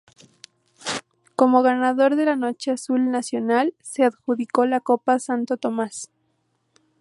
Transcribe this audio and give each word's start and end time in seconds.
Como 1.35 1.61
ganador 1.61 2.15
de 2.15 2.25
la 2.25 2.35
Noche 2.35 2.71
Azul, 2.71 3.11
Nacional 3.11 3.75
se 3.81 4.03
adjudicó 4.03 4.65
la 4.65 4.79
Copa 4.79 5.19
Santo 5.19 5.57
Tomás. 5.57 6.09